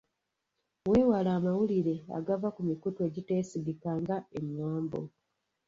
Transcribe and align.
Weewale 0.89 1.29
amawulire 1.37 1.95
agava 2.17 2.47
ku 2.55 2.61
mikutu 2.69 2.99
egiteesigika 3.07 3.89
nga 4.01 4.17
engambo. 4.39 4.99